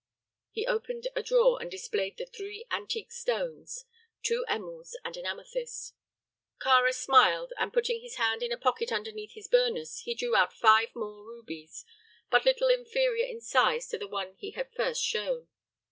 He 0.49 0.65
opened 0.65 1.07
a 1.15 1.21
drawer 1.21 1.61
and 1.61 1.69
displayed 1.69 2.17
the 2.17 2.25
three 2.25 2.65
antique 2.71 3.11
stones 3.11 3.85
two 4.23 4.43
emeralds 4.47 4.97
and 5.05 5.15
an 5.15 5.27
amethyst. 5.27 5.93
Kāra 6.59 6.91
smiled, 6.91 7.53
and 7.57 7.71
putting 7.71 8.01
his 8.01 8.15
hand 8.15 8.41
in 8.41 8.51
a 8.51 8.57
pocket 8.57 8.91
underneath 8.91 9.33
his 9.33 9.47
burnous, 9.47 9.99
he 9.99 10.15
drew 10.15 10.35
out 10.35 10.53
five 10.53 10.95
more 10.95 11.23
rubies, 11.23 11.85
but 12.31 12.45
little 12.45 12.69
inferior 12.69 13.27
in 13.27 13.41
size 13.41 13.87
to 13.89 13.99
the 13.99 14.07
one 14.07 14.33
he 14.39 14.49
had 14.53 14.73
first 14.73 15.03
shown. 15.03 15.49